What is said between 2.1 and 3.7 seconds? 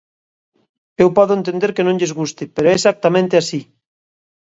guste, pero é exactamente así.